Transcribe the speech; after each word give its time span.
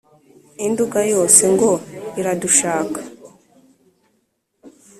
induga 0.65 0.99
yose 1.13 1.41
ngo 1.53 1.71
iradushaka 2.19 2.99